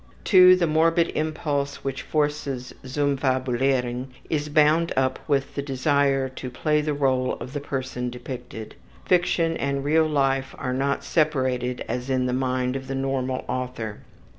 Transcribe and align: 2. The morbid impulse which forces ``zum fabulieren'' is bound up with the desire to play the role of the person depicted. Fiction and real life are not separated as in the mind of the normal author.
2. 0.23 0.55
The 0.55 0.65
morbid 0.65 1.11
impulse 1.13 1.83
which 1.83 2.01
forces 2.01 2.73
``zum 2.83 3.19
fabulieren'' 3.19 4.07
is 4.31 4.49
bound 4.49 4.91
up 4.97 5.19
with 5.27 5.53
the 5.53 5.61
desire 5.61 6.27
to 6.27 6.49
play 6.49 6.81
the 6.81 6.95
role 6.95 7.33
of 7.33 7.53
the 7.53 7.59
person 7.59 8.09
depicted. 8.09 8.73
Fiction 9.05 9.55
and 9.57 9.83
real 9.83 10.07
life 10.07 10.55
are 10.57 10.73
not 10.73 11.03
separated 11.03 11.85
as 11.87 12.09
in 12.09 12.25
the 12.25 12.33
mind 12.33 12.75
of 12.75 12.87
the 12.87 12.95
normal 12.95 13.45
author. 13.47 13.99